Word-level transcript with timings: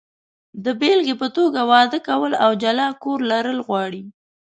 د 0.65 0.65
بېلګې 0.79 1.15
په 1.21 1.27
توګه، 1.37 1.59
واده 1.71 1.99
کول 2.07 2.31
او 2.43 2.51
جلا 2.61 2.87
کور 3.03 3.19
لرل 3.31 3.59
غواړي. 3.67 4.03